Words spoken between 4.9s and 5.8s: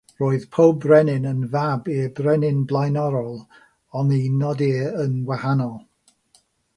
yn wahanol.